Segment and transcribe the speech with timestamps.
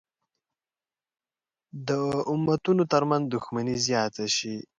[1.87, 1.89] د
[2.33, 4.55] امتونو تر منځ دښمني زیاته شي.